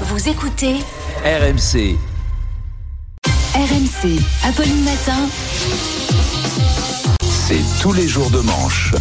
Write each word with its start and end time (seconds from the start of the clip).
Vous 0.00 0.28
écoutez 0.28 0.74
RMC. 1.24 1.96
RMC, 3.54 4.18
Apolline 4.44 4.84
Matin. 4.84 5.28
C'est 7.20 7.62
tous 7.80 7.92
les 7.92 8.08
jours 8.08 8.28
de 8.30 8.40
manche. 8.40 8.92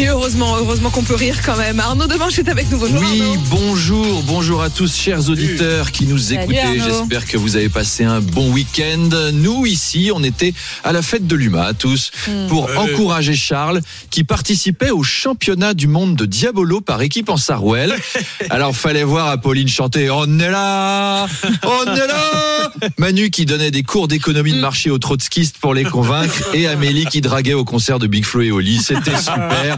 Et 0.00 0.06
heureusement, 0.06 0.56
heureusement 0.56 0.90
qu'on 0.90 1.02
peut 1.02 1.16
rire 1.16 1.38
quand 1.44 1.56
même. 1.56 1.80
Arnaud 1.80 2.06
Demanche 2.06 2.38
est 2.38 2.48
avec 2.48 2.70
nous. 2.70 2.78
Bonjour 2.78 3.00
Oui, 3.00 3.20
Arnaud. 3.20 3.42
bonjour, 3.50 4.22
bonjour 4.22 4.62
à 4.62 4.70
tous, 4.70 4.94
chers 4.96 5.28
auditeurs 5.28 5.90
qui 5.90 6.04
nous 6.06 6.32
écoutez. 6.32 6.60
J'espère 6.80 7.26
que 7.26 7.36
vous 7.36 7.56
avez 7.56 7.68
passé 7.68 8.04
un 8.04 8.20
bon 8.20 8.52
week-end. 8.52 9.08
Nous, 9.32 9.66
ici, 9.66 10.12
on 10.14 10.22
était 10.22 10.54
à 10.84 10.92
la 10.92 11.02
fête 11.02 11.26
de 11.26 11.34
l'UMA, 11.34 11.72
tous, 11.74 12.12
Hmm. 12.28 12.46
pour 12.48 12.68
encourager 12.78 13.34
Charles, 13.34 13.80
qui 14.10 14.22
participait 14.22 14.90
au 14.90 15.02
championnat 15.02 15.74
du 15.74 15.88
monde 15.88 16.14
de 16.14 16.26
Diabolo 16.26 16.80
par 16.80 17.02
équipe 17.02 17.28
en 17.28 17.36
Sarouel. 17.36 17.94
Alors, 18.50 18.76
fallait 18.76 19.02
voir 19.04 19.26
Apolline 19.28 19.68
chanter 19.68 20.10
On 20.10 20.38
est 20.38 20.50
là 20.50 21.26
On 21.64 21.94
est 21.94 22.06
là 22.06 22.70
Manu 22.98 23.30
qui 23.30 23.46
donnait 23.46 23.72
des 23.72 23.82
cours 23.82 24.06
d'économie 24.06 24.52
Hmm. 24.52 24.56
de 24.56 24.60
marché 24.60 24.90
aux 24.90 24.98
trotskistes 24.98 25.58
pour 25.58 25.74
les 25.74 25.82
convaincre, 25.84 26.54
et 26.54 26.68
Amélie 26.68 27.06
qui 27.06 27.20
draguait 27.20 27.54
au 27.54 27.64
concert 27.64 27.98
de 27.98 28.06
Big 28.06 28.24
Flo 28.24 28.42
et 28.42 28.52
Oli. 28.52 28.78
C'était 28.80 29.16
super. 29.18 29.76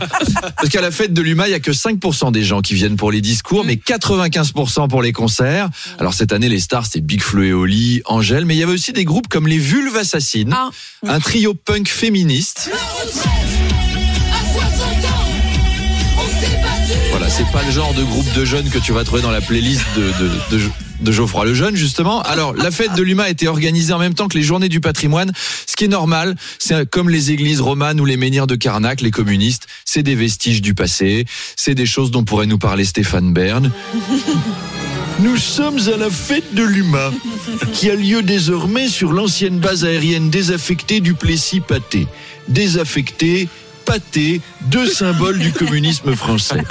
Parce 0.56 0.68
qu'à 0.68 0.80
la 0.80 0.90
fête 0.90 1.12
de 1.12 1.22
l'UMA, 1.22 1.48
il 1.48 1.52
y 1.52 1.54
a 1.54 1.60
que 1.60 1.70
5% 1.72 2.32
des 2.32 2.42
gens 2.44 2.60
qui 2.60 2.74
viennent 2.74 2.96
pour 2.96 3.10
les 3.12 3.20
discours, 3.20 3.64
mais 3.64 3.74
95% 3.76 4.88
pour 4.88 5.02
les 5.02 5.12
concerts. 5.12 5.68
Alors 5.98 6.14
cette 6.14 6.32
année, 6.32 6.48
les 6.48 6.60
stars, 6.60 6.84
c'était 6.86 7.00
Big 7.00 7.22
Flo 7.22 7.42
et 7.42 7.52
Oli, 7.52 8.02
Angèle, 8.06 8.44
mais 8.44 8.54
il 8.54 8.58
y 8.58 8.62
avait 8.62 8.72
aussi 8.72 8.92
des 8.92 9.04
groupes 9.04 9.28
comme 9.28 9.46
les 9.46 9.58
Vulves 9.58 9.96
Assassines, 9.96 10.54
Ah. 10.56 10.70
un 11.06 11.20
trio 11.20 11.54
punk 11.54 11.88
féministe. 11.88 12.70
Voilà, 17.10 17.28
c'est 17.28 17.50
pas 17.52 17.62
le 17.64 17.70
genre 17.70 17.92
de 17.94 18.02
groupe 18.04 18.32
de 18.34 18.44
jeunes 18.44 18.68
que 18.70 18.78
tu 18.78 18.92
vas 18.92 19.04
trouver 19.04 19.22
dans 19.22 19.30
la 19.30 19.40
playlist 19.40 19.84
de, 19.96 20.02
de, 20.02 20.58
de, 20.58 20.70
de 21.00 21.12
Geoffroy 21.12 21.44
le 21.44 21.54
Jeune, 21.54 21.76
justement. 21.76 22.22
Alors, 22.22 22.54
la 22.54 22.70
fête 22.70 22.94
de 22.94 23.02
l'UMA 23.02 23.24
a 23.24 23.28
été 23.28 23.48
organisée 23.48 23.92
en 23.92 23.98
même 23.98 24.14
temps 24.14 24.28
que 24.28 24.36
les 24.36 24.44
journées 24.44 24.68
du 24.68 24.80
patrimoine, 24.80 25.32
ce 25.66 25.76
qui 25.76 25.84
est 25.84 25.88
normal. 25.88 26.36
C'est 26.58 26.88
comme 26.88 27.08
les 27.08 27.30
églises 27.30 27.60
romanes 27.60 28.00
ou 28.00 28.04
les 28.04 28.16
menhirs 28.16 28.46
de 28.46 28.56
Carnac, 28.56 29.00
les 29.00 29.10
communistes. 29.10 29.66
C'est 29.84 30.02
des 30.02 30.14
vestiges 30.14 30.62
du 30.62 30.74
passé. 30.74 31.26
C'est 31.56 31.74
des 31.74 31.86
choses 31.86 32.10
dont 32.10 32.24
pourrait 32.24 32.46
nous 32.46 32.58
parler 32.58 32.84
Stéphane 32.84 33.32
Bern. 33.32 33.70
Nous 35.20 35.36
sommes 35.36 35.78
à 35.92 35.98
la 35.98 36.08
fête 36.08 36.54
de 36.54 36.62
l'UMA, 36.62 37.12
qui 37.74 37.90
a 37.90 37.94
lieu 37.94 38.22
désormais 38.22 38.88
sur 38.88 39.12
l'ancienne 39.12 39.58
base 39.58 39.84
aérienne 39.84 40.30
désaffectée 40.30 41.00
du 41.00 41.12
Plessis-Pâté. 41.12 42.06
Désaffectée, 42.48 43.48
deux 44.70 44.86
symboles 44.86 45.38
du 45.38 45.52
communisme 45.52 46.14
français. 46.14 46.62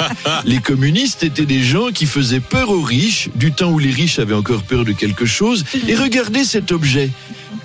Les 0.46 0.60
communistes 0.60 1.24
étaient 1.24 1.46
des 1.46 1.62
gens 1.62 1.90
qui 1.92 2.06
faisaient 2.06 2.40
peur 2.40 2.70
aux 2.70 2.82
riches, 2.82 3.30
du 3.36 3.52
temps 3.52 3.72
où 3.72 3.80
les 3.80 3.92
riches 3.92 4.20
avaient 4.20 4.36
encore 4.36 4.64
peur 4.64 4.86
de 4.86 4.92
quelque 4.92 5.26
chose. 5.26 5.66
Et 5.88 5.96
regardez 5.96 6.44
cet 6.44 6.72
objet. 6.72 7.12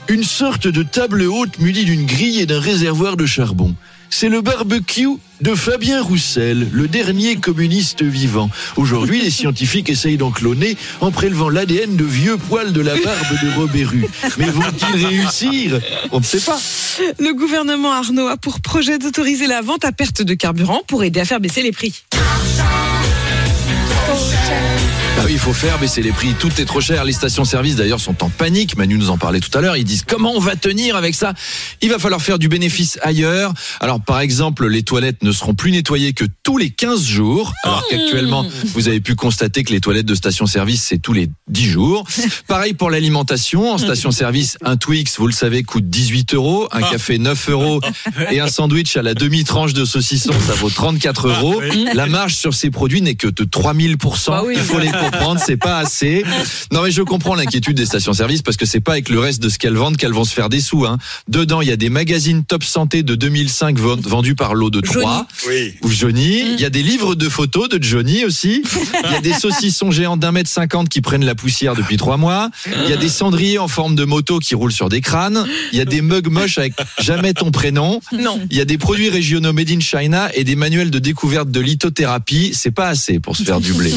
Une 0.08 0.24
sorte 0.24 0.66
de 0.66 0.82
table 0.82 1.22
haute 1.22 1.58
munie 1.58 1.84
d'une 1.84 2.04
grille 2.04 2.40
et 2.40 2.46
d'un 2.46 2.60
réservoir 2.60 3.16
de 3.16 3.26
charbon. 3.26 3.74
C'est 4.10 4.28
le 4.28 4.42
barbecue 4.42 5.08
de 5.44 5.54
Fabien 5.54 6.02
Roussel, 6.02 6.68
le 6.72 6.88
dernier 6.88 7.36
communiste 7.36 8.02
vivant. 8.02 8.48
Aujourd'hui, 8.76 9.20
les 9.20 9.28
scientifiques 9.28 9.90
essayent 9.90 10.16
d'en 10.16 10.30
cloner 10.30 10.74
en 11.02 11.10
prélevant 11.10 11.50
l'ADN 11.50 11.96
de 11.96 12.04
vieux 12.04 12.38
poils 12.38 12.72
de 12.72 12.80
la 12.80 12.94
barbe 12.94 13.42
de 13.42 13.54
Robert 13.54 13.90
Rue. 13.90 14.06
Mais 14.38 14.46
vont-ils 14.46 15.06
réussir? 15.06 15.80
On 16.12 16.20
ne 16.20 16.24
sait 16.24 16.40
pas. 16.40 16.58
Le 17.18 17.34
gouvernement 17.34 17.92
Arnaud 17.92 18.26
a 18.26 18.38
pour 18.38 18.62
projet 18.62 18.98
d'autoriser 18.98 19.46
la 19.46 19.60
vente 19.60 19.84
à 19.84 19.92
perte 19.92 20.22
de 20.22 20.32
carburant 20.32 20.80
pour 20.86 21.04
aider 21.04 21.20
à 21.20 21.26
faire 21.26 21.40
baisser 21.40 21.62
les 21.62 21.72
prix. 21.72 22.04
Ah 25.16 25.22
oui, 25.26 25.34
il 25.34 25.38
faut 25.38 25.52
faire 25.52 25.78
baisser 25.78 26.02
les 26.02 26.10
prix. 26.10 26.34
Tout 26.38 26.50
est 26.60 26.64
trop 26.64 26.80
cher. 26.80 27.04
Les 27.04 27.12
stations-service 27.12 27.76
d'ailleurs 27.76 28.00
sont 28.00 28.24
en 28.24 28.28
panique. 28.28 28.76
Manu 28.76 28.98
nous 28.98 29.10
en 29.10 29.16
parlait 29.16 29.38
tout 29.38 29.56
à 29.56 29.60
l'heure. 29.60 29.76
Ils 29.76 29.84
disent 29.84 30.02
comment 30.06 30.32
on 30.34 30.40
va 30.40 30.56
tenir 30.56 30.96
avec 30.96 31.14
ça? 31.14 31.34
Il 31.80 31.88
va 31.88 31.98
falloir 32.00 32.20
faire 32.20 32.38
du 32.38 32.48
bénéfice 32.48 32.98
ailleurs. 33.00 33.54
Alors 33.80 34.00
par 34.00 34.20
exemple, 34.20 34.66
les 34.66 34.82
toilettes 34.82 35.22
ne 35.22 35.30
seront 35.30 35.54
plus 35.54 35.70
nettoyées 35.70 36.14
que 36.14 36.24
tous 36.42 36.58
les 36.58 36.70
15 36.70 37.04
jours. 37.04 37.52
Alors 37.62 37.84
qu'actuellement, 37.88 38.44
vous 38.74 38.88
avez 38.88 39.00
pu 39.00 39.14
constater 39.14 39.62
que 39.62 39.72
les 39.72 39.80
toilettes 39.80 40.06
de 40.06 40.16
station-service, 40.16 40.82
c'est 40.82 40.98
tous 40.98 41.12
les 41.12 41.30
10 41.48 41.70
jours. 41.70 42.04
Pareil 42.48 42.74
pour 42.74 42.90
l'alimentation. 42.90 43.72
En 43.72 43.78
station-service, 43.78 44.58
un 44.64 44.76
Twix, 44.76 45.18
vous 45.18 45.28
le 45.28 45.32
savez, 45.32 45.62
coûte 45.62 45.88
18 45.88 46.34
euros. 46.34 46.68
Un 46.72 46.82
café 46.82 47.18
9 47.18 47.50
euros. 47.50 47.80
Et 48.30 48.40
un 48.40 48.48
sandwich 48.48 48.96
à 48.96 49.02
la 49.02 49.14
demi-tranche 49.14 49.74
de 49.74 49.84
saucisson, 49.84 50.32
ça 50.46 50.54
vaut 50.54 50.70
34 50.70 51.28
euros. 51.28 51.62
La 51.94 52.06
marge 52.06 52.34
sur 52.34 52.52
ces 52.52 52.70
produits 52.70 53.00
n'est 53.00 53.14
que 53.14 53.28
de 53.28 53.44
3000%. 53.44 54.26
Bah 54.26 54.42
oui. 54.44 54.54
Il 54.56 54.62
faut 54.62 54.80
les 54.80 54.90
comprendre, 55.10 55.40
c'est 55.44 55.56
pas 55.56 55.78
assez. 55.78 56.24
Non 56.72 56.82
mais 56.82 56.90
je 56.90 57.02
comprends 57.02 57.34
l'inquiétude 57.34 57.76
des 57.76 57.86
stations-service 57.86 58.42
parce 58.42 58.56
que 58.56 58.66
c'est 58.66 58.80
pas 58.80 58.92
avec 58.92 59.08
le 59.08 59.18
reste 59.18 59.42
de 59.42 59.48
ce 59.48 59.58
qu'elles 59.58 59.74
vendent 59.76 59.96
qu'elles 59.96 60.12
vont 60.12 60.24
se 60.24 60.34
faire 60.34 60.48
des 60.48 60.60
sous. 60.60 60.84
Hein. 60.86 60.98
Dedans, 61.28 61.60
il 61.60 61.68
y 61.68 61.72
a 61.72 61.76
des 61.76 61.90
magazines 61.90 62.44
Top 62.44 62.64
Santé 62.64 63.02
de 63.02 63.14
2005 63.14 63.78
vend- 63.78 63.96
vendus 64.02 64.34
par 64.34 64.54
lot 64.54 64.70
de 64.70 64.80
3. 64.80 65.26
Oui. 65.48 65.74
Ou 65.82 65.90
Johnny. 65.90 66.40
Il 66.54 66.60
y 66.60 66.64
a 66.64 66.70
des 66.70 66.82
livres 66.82 67.14
de 67.14 67.28
photos 67.28 67.68
de 67.68 67.82
Johnny 67.82 68.24
aussi. 68.24 68.62
Il 69.04 69.12
y 69.12 69.14
a 69.16 69.20
des 69.20 69.32
saucissons 69.32 69.90
géants 69.90 70.16
d'un 70.16 70.32
mètre 70.32 70.50
cinquante 70.50 70.88
qui 70.88 71.00
prennent 71.00 71.24
la 71.24 71.34
poussière 71.34 71.74
depuis 71.74 71.96
trois 71.96 72.16
mois. 72.16 72.50
Il 72.84 72.90
y 72.90 72.92
a 72.92 72.96
des 72.96 73.08
cendriers 73.08 73.58
en 73.58 73.68
forme 73.68 73.94
de 73.94 74.04
moto 74.04 74.38
qui 74.38 74.54
roulent 74.54 74.72
sur 74.72 74.88
des 74.88 75.00
crânes. 75.00 75.44
Il 75.72 75.78
y 75.78 75.80
a 75.80 75.84
des 75.84 76.00
mugs 76.02 76.28
moches 76.28 76.58
avec 76.58 76.74
jamais 76.98 77.32
ton 77.34 77.50
prénom. 77.50 78.00
Non. 78.12 78.40
Il 78.50 78.56
y 78.56 78.60
a 78.60 78.64
des 78.64 78.78
produits 78.78 79.08
régionaux 79.10 79.52
made 79.52 79.70
in 79.70 79.80
China 79.80 80.28
et 80.34 80.44
des 80.44 80.56
manuels 80.56 80.90
de 80.90 80.98
découverte 80.98 81.50
de 81.50 81.60
lithothérapie. 81.60 82.52
C'est 82.54 82.70
pas 82.70 82.88
assez 82.88 83.20
pour 83.20 83.36
se 83.36 83.42
faire 83.42 83.60
du 83.60 83.72
blé. 83.72 83.92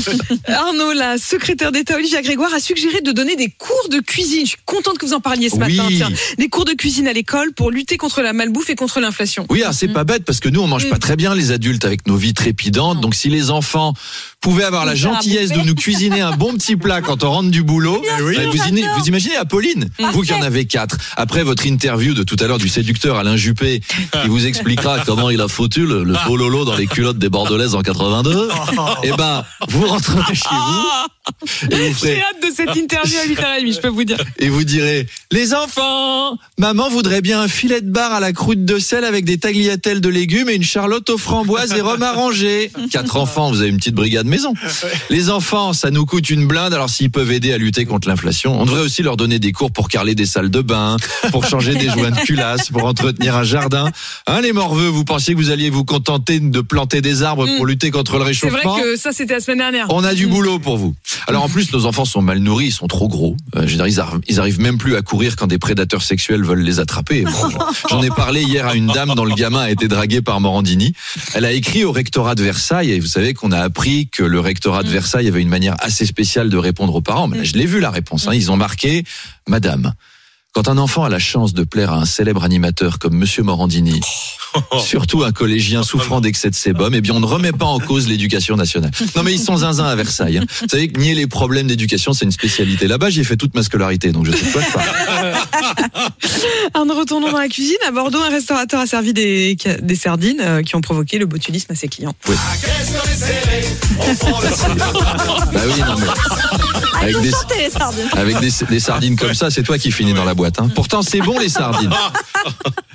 Arnaud, 0.47 0.93
la 0.97 1.17
secrétaire 1.17 1.71
d'État 1.71 1.95
Olivia 1.95 2.21
Grégoire 2.21 2.53
a 2.53 2.59
suggéré 2.59 3.01
de 3.01 3.11
donner 3.11 3.35
des 3.35 3.49
cours 3.49 3.89
de 3.89 3.99
cuisine. 3.99 4.41
Je 4.45 4.49
suis 4.51 4.57
contente 4.65 4.97
que 4.97 5.05
vous 5.05 5.13
en 5.13 5.19
parliez 5.19 5.49
ce 5.49 5.55
Oui. 5.55 5.75
matin. 5.77 5.87
tiens. 5.89 6.09
Des 6.37 6.49
cours 6.49 6.65
de 6.65 6.73
cuisine 6.73 7.07
à 7.07 7.13
l'école 7.13 7.53
pour 7.53 7.71
lutter 7.71 7.97
contre 7.97 8.21
la 8.21 8.33
malbouffe 8.33 8.69
et 8.69 8.75
contre 8.75 8.99
l'inflation. 8.99 9.45
Oui, 9.49 9.61
alors 9.61 9.73
c'est 9.73 9.87
pas 9.87 10.03
bête 10.03 10.25
parce 10.25 10.39
que 10.39 10.49
nous 10.49 10.59
on 10.61 10.67
mange 10.67 10.89
pas 10.89 10.97
très 10.99 11.15
bien 11.15 11.35
les 11.35 11.51
adultes 11.51 11.85
avec 11.85 12.07
nos 12.07 12.17
vies 12.17 12.33
trépidantes. 12.33 12.99
Donc 13.01 13.15
si 13.15 13.29
les 13.29 13.49
enfants 13.51 13.93
pouvaient 14.41 14.63
avoir 14.63 14.85
la 14.85 14.95
gentillesse 14.95 15.51
de 15.51 15.61
nous 15.61 15.75
cuisiner 15.75 16.21
un 16.21 16.31
bon 16.31 16.53
petit 16.53 16.75
plat 16.75 17.01
quand 17.01 17.23
on 17.23 17.31
rentre 17.31 17.49
du 17.49 17.63
boulot, 17.63 18.01
oui. 18.21 18.35
bah, 18.37 18.43
vous, 18.49 18.55
imaginez, 18.55 18.83
vous 18.97 19.05
imaginez 19.05 19.35
Apolline, 19.35 19.89
vous 20.13 20.21
qui 20.21 20.33
en 20.33 20.41
avez 20.41 20.65
quatre. 20.65 20.97
Après 21.17 21.43
votre 21.43 21.65
interview 21.65 22.13
de 22.13 22.23
tout 22.23 22.37
à 22.39 22.47
l'heure 22.47 22.57
du 22.57 22.69
séducteur 22.69 23.17
Alain 23.17 23.35
Juppé, 23.35 23.81
qui 24.21 24.27
vous 24.27 24.45
expliquera 24.45 24.99
comment 25.05 25.29
il 25.29 25.41
a 25.41 25.47
foutu 25.47 25.85
le, 25.85 26.03
le 26.03 26.15
pololo 26.25 26.65
dans 26.65 26.75
les 26.75 26.87
culottes 26.87 27.17
des 27.17 27.29
Bordelaises 27.29 27.75
en 27.75 27.81
82. 27.81 28.49
Eh 29.03 29.11
ben, 29.17 29.43
vous 29.69 29.85
rentrerez 29.87 30.35
chez 30.35 30.49
vous 30.49 31.75
et 31.75 31.89
vous 31.89 32.05
J'ai 32.05 32.21
hâte 32.21 32.41
de 32.41 32.55
cette 32.55 32.75
interview 32.75 33.17
à 33.19 33.25
8h30, 33.59 33.73
je 33.75 33.79
peux 33.81 33.87
vous 33.89 34.03
dire. 34.05 34.17
et 34.39 34.47
vous 34.49 34.63
direz 34.63 35.07
Les 35.31 35.53
enfants 35.53 36.37
Maman 36.57 36.89
voudrait 36.89 37.21
bien 37.21 37.41
un 37.41 37.47
filet 37.47 37.81
de 37.81 37.89
bar 37.91 38.13
à 38.13 38.19
la 38.19 38.31
croûte 38.33 38.63
de 38.63 38.79
sel 38.79 39.03
avec 39.03 39.25
des 39.25 39.37
tagliatelles 39.37 39.99
de 40.01 40.09
légumes 40.09 40.47
et 40.49 40.55
une 40.55 40.63
charlotte 40.63 41.09
aux 41.09 41.17
framboises 41.17 41.73
et 41.73 41.81
rhum 41.81 42.01
arrangé. 42.01 42.71
Quatre 42.91 43.17
enfants, 43.17 43.49
vous 43.51 43.61
avez 43.61 43.69
une 43.69 43.77
petite 43.77 43.95
brigade 43.95 44.26
maison. 44.29 44.53
Les 45.09 45.29
enfants, 45.29 45.73
ça 45.73 45.89
nous 45.91 46.05
coûte 46.05 46.29
une 46.29 46.45
blinde, 46.47 46.73
alors 46.73 46.89
s'ils 46.89 47.11
peuvent 47.11 47.31
aider 47.31 47.53
à 47.53 47.57
lutter 47.57 47.85
contre 47.85 48.07
l'inflation, 48.07 48.59
on 48.59 48.65
devrait 48.65 48.81
aussi 48.81 49.01
leur 49.03 49.17
donner 49.17 49.39
des 49.39 49.51
cours 49.51 49.71
pour 49.71 49.87
carreler 49.89 50.15
des 50.15 50.25
salles 50.25 50.49
de 50.49 50.61
bain, 50.61 50.97
pour 51.31 51.45
changer 51.45 51.75
des 51.75 51.89
joints 51.89 52.11
de 52.11 52.19
culasse, 52.19 52.69
pour 52.69 52.85
entretenir 52.85 53.35
un 53.35 53.43
jardin. 53.43 53.89
Hein, 54.27 54.41
les 54.41 54.53
morveux, 54.53 54.87
vous 54.87 55.05
pensiez 55.05 55.33
que 55.33 55.39
vous 55.39 55.49
alliez 55.51 55.69
vous 55.69 55.85
contenter 55.85 56.39
de 56.39 56.61
planter 56.61 57.01
des 57.01 57.23
arbres 57.23 57.47
pour 57.57 57.65
lutter 57.65 57.91
contre 57.91 58.17
le 58.19 58.25
Mm. 58.27 58.33
C'est 58.33 58.49
vrai 58.49 58.57
réchauffement 58.59 58.77
que 58.81 58.95
ça, 58.97 59.11
c'était 59.13 59.35
la 59.35 59.39
semaine 59.39 59.59
dernière. 59.59 59.87
on 59.89 60.03
a 60.03 60.13
du 60.13 60.27
boulot 60.27 60.59
pour 60.59 60.77
vous. 60.77 60.95
Alors 61.27 61.43
en 61.43 61.49
plus, 61.49 61.71
nos 61.71 61.85
enfants 61.85 62.03
sont 62.05 62.21
mal 62.21 62.39
nourris, 62.39 62.67
ils 62.67 62.71
sont 62.71 62.87
trop 62.87 63.07
gros. 63.07 63.35
Euh, 63.55 63.61
je 63.65 63.77
veux 63.77 63.77
dire, 63.77 63.87
ils, 63.87 63.99
arri- 63.99 64.21
ils 64.27 64.39
arrivent 64.39 64.59
même 64.59 64.77
plus 64.77 64.95
à 64.95 65.01
courir 65.01 65.35
quand 65.35 65.47
des 65.47 65.57
prédateurs 65.59 66.01
sexuels 66.01 66.43
veulent 66.43 66.61
les 66.61 66.79
attraper. 66.79 67.23
Bon, 67.23 67.31
J'en 67.89 68.01
ai 68.03 68.09
parlé 68.09 68.41
hier 68.43 68.67
à 68.67 68.75
une 68.75 68.87
dame 68.87 69.13
dont 69.15 69.23
le 69.25 69.33
gamin 69.35 69.61
a 69.61 69.69
été 69.71 69.87
dragué 69.87 70.21
par 70.21 70.41
Morandini. 70.41 70.93
Elle 71.33 71.45
a 71.45 71.51
écrit 71.51 71.83
au 71.85 71.91
rectorat 71.91 72.35
de 72.35 72.43
Versailles 72.43 72.91
et 72.91 72.99
vous 72.99 73.07
savez 73.07 73.33
qu'on 73.33 73.51
a 73.51 73.59
appris 73.59 74.07
que 74.17 74.23
le 74.23 74.39
rectorat 74.39 74.81
de 74.81 74.89
Versailles 74.89 75.27
avait 75.27 75.41
une 75.43 75.47
manière 75.49 75.75
assez 75.79 76.07
spéciale 76.07 76.49
de 76.49 76.57
répondre 76.57 76.95
aux 76.95 77.01
parents. 77.01 77.27
Mais 77.27 77.37
là, 77.37 77.43
je 77.43 77.53
l'ai 77.53 77.67
vu 77.67 77.79
la 77.79 77.91
réponse. 77.91 78.27
hein. 78.27 78.33
Ils 78.33 78.49
ont 78.51 78.57
marqué, 78.57 79.03
Madame. 79.47 79.93
Quand 80.53 80.69
un 80.69 80.79
enfant 80.79 81.03
a 81.03 81.09
la 81.09 81.19
chance 81.19 81.53
de 81.53 81.63
plaire 81.63 81.91
à 81.93 81.97
un 81.97 82.05
célèbre 82.05 82.43
animateur 82.43 82.97
comme 82.97 83.13
Monsieur 83.15 83.43
Morandini, 83.43 84.01
surtout 84.83 85.23
un 85.23 85.31
collégien 85.31 85.83
souffrant 85.83 86.19
d'excès 86.19 86.49
de 86.49 86.55
sébum, 86.55 86.95
eh 86.95 87.01
bien 87.01 87.13
on 87.13 87.19
ne 87.19 87.27
remet 87.27 87.51
pas 87.51 87.65
en 87.65 87.77
cause 87.79 88.07
l'éducation 88.07 88.55
nationale. 88.55 88.89
Non 89.15 89.21
mais 89.21 89.33
ils 89.35 89.39
sont 89.39 89.57
zinzins 89.57 89.85
à 89.85 89.95
Versailles. 89.95 90.39
hein. 90.39 90.45
Vous 90.61 90.67
savez 90.67 90.87
que 90.87 90.99
nier 90.99 91.13
les 91.13 91.27
problèmes 91.27 91.67
d'éducation, 91.67 92.13
c'est 92.13 92.25
une 92.25 92.31
spécialité. 92.31 92.87
Là-bas, 92.87 93.11
j'y 93.11 93.19
ai 93.19 93.23
fait 93.23 93.37
toute 93.37 93.53
ma 93.53 93.61
scolarité, 93.61 94.11
donc 94.11 94.25
je 94.25 94.31
sais 94.31 94.45
pas 94.51 94.63
quoi. 94.63 94.81
Arnaud, 96.73 96.95
retournons 96.97 97.31
dans 97.31 97.37
la 97.37 97.49
cuisine. 97.49 97.77
À 97.87 97.91
Bordeaux, 97.91 98.21
un 98.21 98.29
restaurateur 98.31 98.79
a 98.79 98.87
servi 98.87 99.13
des, 99.13 99.55
des 99.83 99.95
sardines 99.95 100.39
euh, 100.41 100.63
qui 100.63 100.75
ont 100.75 100.81
provoqué 100.81 101.19
le 101.19 101.27
botulisme 101.27 101.71
à 101.71 101.75
ses 101.75 101.87
clients. 101.87 102.15
Bah 103.97 105.61
oui, 105.65 105.81
non 105.81 106.86
avec 107.01 107.15
des, 107.21 107.31
les 107.57 107.69
sardines. 107.69 108.09
avec 108.13 108.39
des, 108.39 108.49
des 108.69 108.79
sardines 108.79 109.15
comme 109.15 109.33
ça, 109.33 109.49
c'est 109.51 109.63
toi 109.63 109.77
qui 109.77 109.91
finis 109.91 110.13
dans 110.13 110.25
la 110.25 110.33
boîte. 110.33 110.59
Hein. 110.59 110.69
Pourtant, 110.73 111.01
c'est 111.01 111.19
bon 111.21 111.37
les 111.39 111.49
sardines. 111.49 111.93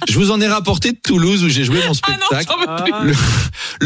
Je 0.08 0.19
vous 0.19 0.31
en 0.31 0.40
ai 0.40 0.49
rapporté 0.49 0.93
de 0.93 0.96
Toulouse 1.02 1.44
où 1.44 1.49
j'ai 1.49 1.64
joué 1.64 1.76
mon 1.87 1.93
Ah 2.02 2.10
non, 2.12 2.26
spectacle. 2.38 2.46
j'en 2.49 2.58
veux 2.84 3.02
plus. 3.02 3.10
le, 3.10 3.16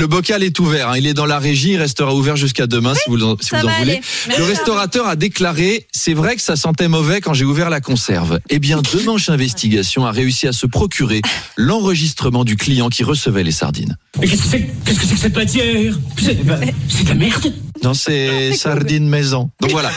le 0.00 0.06
bocal 0.06 0.42
est 0.42 0.58
ouvert, 0.58 0.90
hein. 0.90 0.94
il 0.96 1.06
est 1.06 1.14
dans 1.14 1.26
la 1.26 1.38
régie, 1.38 1.72
il 1.72 1.76
restera 1.76 2.14
ouvert 2.14 2.36
jusqu'à 2.36 2.66
demain 2.66 2.94
si 2.94 3.02
vous, 3.08 3.22
en- 3.22 3.36
si 3.40 3.48
ça 3.48 3.60
vous 3.60 3.66
en 3.66 3.70
va 3.70 3.78
voulez. 3.78 4.00
Le 4.38 4.44
restaurateur 4.44 5.06
a 5.06 5.16
déclaré 5.16 5.86
C'est 5.92 6.14
vrai 6.14 6.36
que 6.36 6.42
ça 6.42 6.56
sentait 6.56 6.88
mauvais 6.88 7.20
quand 7.20 7.34
j'ai 7.34 7.44
ouvert 7.44 7.68
la 7.70 7.80
conserve. 7.80 8.40
Eh 8.48 8.58
bien, 8.58 8.80
Demanche 8.94 9.28
Investigation 9.28 10.06
a 10.06 10.12
réussi 10.12 10.46
à 10.46 10.52
se 10.52 10.66
procurer 10.66 11.20
l'enregistrement 11.56 12.44
du 12.44 12.56
client 12.56 12.88
qui 12.88 13.04
recevait 13.04 13.42
les 13.44 13.52
sardines. 13.52 13.96
Mais 14.18 14.26
qu'est-ce 14.28 14.42
que 14.42 14.48
c'est 14.48 14.60
que 14.94 15.10
que 15.14 15.16
cette 15.18 15.36
matière? 15.36 15.94
C'est 16.18 16.38
c'est 16.88 17.04
de 17.04 17.08
la 17.08 17.14
merde 17.14 17.52
Dans 17.82 17.94
ces 17.94 18.52
sardines 18.56 19.08
maison. 19.08 19.50
Donc 19.60 19.70
voilà, 19.70 19.90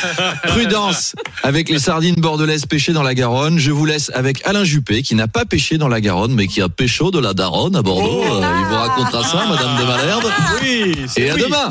prudence 0.48 1.16
avec 1.44 1.70
les 1.70 1.80
sardines 1.80 2.16
bordelaises 2.16 2.66
pêchées 2.66 2.94
dans 2.94 3.04
la 3.04 3.16
Garonne. 3.16 3.58
Je 3.58 3.72
vous 3.72 3.86
laisse 3.86 4.12
avec 4.14 4.46
Alain 4.46 4.64
Juppé 4.64 5.02
qui 5.02 5.16
n'a 5.16 5.28
pas 5.28 5.46
pêché 5.46 5.78
dans 5.78 5.88
la 5.88 6.02
Garonne 6.02 6.34
mais 6.34 6.48
qui 6.48 6.62
a 6.62 6.68
pêché 6.70 7.00
de 7.14 7.20
la 7.20 7.34
Daronne 7.34 7.76
à 7.78 7.82
Bordeaux. 7.82 8.24
Euh, 8.24 8.42
il 8.60 8.66
vous 8.66 8.76
racontera 8.76 9.24
ça, 9.24 9.46
Madame 9.48 9.78
de 9.80 9.84
Malherbe. 9.86 10.26
Oui, 10.62 10.96
c'est 11.08 11.22
Et 11.22 11.30
à 11.30 11.36
oui. 11.36 11.42
demain 11.44 11.70